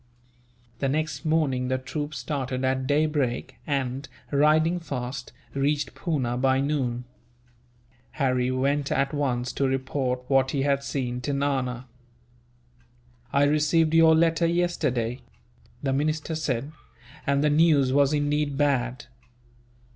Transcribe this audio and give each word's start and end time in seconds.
The 0.79 0.89
next 0.89 1.25
morning 1.25 1.67
the 1.67 1.77
troop 1.77 2.15
started 2.15 2.65
at 2.65 2.87
daybreak 2.87 3.57
and, 3.67 4.09
riding 4.31 4.79
fast, 4.79 5.31
reached 5.53 5.93
Poona 5.93 6.37
by 6.41 6.59
noon. 6.59 7.03
Harry 8.13 8.49
went 8.49 8.91
at 8.91 9.13
once 9.13 9.51
to 9.53 9.67
report 9.67 10.23
what 10.27 10.49
he 10.49 10.63
had 10.63 10.83
seen 10.83 11.21
to 11.21 11.33
Nana. 11.33 11.85
"I 13.31 13.43
received 13.43 13.93
your 13.93 14.15
letter 14.15 14.47
yesterday," 14.47 15.19
the 15.83 15.93
minister 15.93 16.33
said, 16.33 16.71
"and 17.27 17.43
the 17.43 17.51
news 17.51 17.93
was 17.93 18.11
indeed 18.11 18.57
bad. 18.57 19.05